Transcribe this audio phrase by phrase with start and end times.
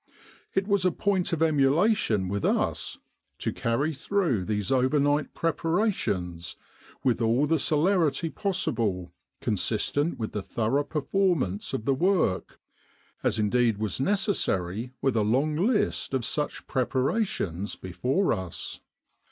[0.55, 2.97] It was a point of emulation with us
[3.37, 6.55] to carry through these overnight preparations
[7.03, 12.59] with all the celerity possible, consistent with the thorough performance of the work,
[13.21, 18.79] as indeed was necessary with a long list of such preparations before us.